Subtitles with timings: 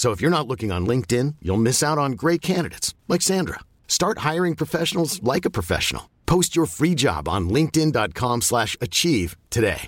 [0.00, 3.60] So if you're not looking on LinkedIn, you'll miss out on great candidates like Sandra.
[3.86, 6.08] Start hiring professionals like a professional.
[6.24, 9.86] Post your free job on linkedin.com slash achieve today.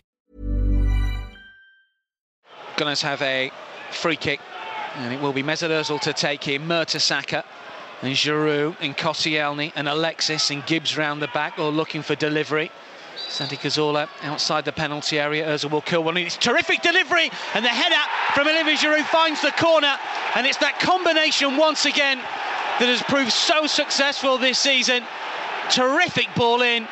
[2.77, 3.51] Gunners have a
[3.91, 4.41] free kick,
[4.97, 7.43] and it will be Mesut Ozil to take in Mertesacker
[8.03, 12.71] and Giroud and Koscielny and Alexis and Gibbs round the back, all looking for delivery.
[13.33, 15.47] Santi Cazorla outside the penalty area.
[15.47, 16.19] Ozil will kill one.
[16.19, 17.97] It's terrific delivery, and the header
[18.35, 19.97] from Olivier Giroud finds the corner,
[20.35, 25.03] and it's that combination once again that has proved so successful this season.
[25.71, 26.87] Terrific ball in,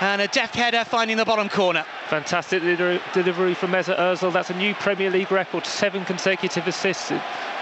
[0.00, 1.84] and a deft header finding the bottom corner.
[2.08, 4.32] Fantastic delivery from Mesut Ozil.
[4.32, 7.10] That's a new Premier League record, seven consecutive assists.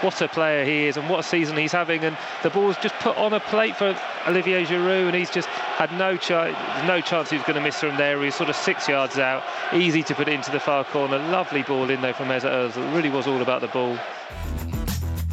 [0.00, 2.04] What a player he is, and what a season he's having.
[2.04, 5.92] And the ball's just put on a plate for Olivier Giroud, and he's just had
[5.92, 6.56] no, chance.
[6.86, 8.22] no chance he was going to miss from there.
[8.22, 11.18] He's sort of six yards out, easy to put it into the far corner.
[11.18, 12.88] Lovely ball in there from Mesut Ozil.
[12.88, 13.98] It really was all about the ball.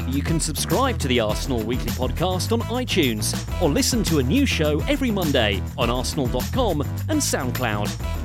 [0.07, 4.45] You can subscribe to the Arsenal Weekly Podcast on iTunes or listen to a new
[4.45, 8.24] show every Monday on arsenal.com and SoundCloud.